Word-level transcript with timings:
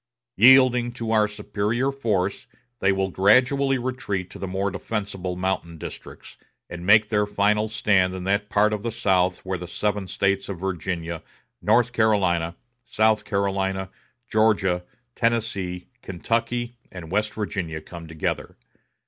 Yielding 0.35 0.91
to 0.91 1.11
our 1.11 1.27
superior 1.27 1.91
force, 1.91 2.47
they 2.79 2.91
will 2.91 3.11
gradually 3.11 3.77
retreat 3.77 4.31
to 4.31 4.39
the 4.39 4.47
more 4.47 4.71
defensible 4.71 5.35
mountain 5.35 5.77
districts, 5.77 6.37
and 6.71 6.83
make 6.87 7.09
their 7.09 7.27
final 7.27 7.67
stand 7.67 8.15
in 8.15 8.23
that 8.23 8.49
part 8.49 8.73
of 8.73 8.81
the 8.81 8.89
South 8.89 9.45
where 9.45 9.59
the 9.59 9.67
seven 9.67 10.07
States 10.07 10.49
of 10.49 10.57
Virginia, 10.59 11.21
North 11.61 11.93
Carolina, 11.93 12.55
South 12.83 13.25
Carolina, 13.25 13.91
Georgia, 14.27 14.83
Tennessee, 15.15 15.89
Kentucky, 16.01 16.77
and 16.91 17.11
West 17.11 17.33
Virginia 17.35 17.79
come 17.79 18.07
together. 18.07 18.57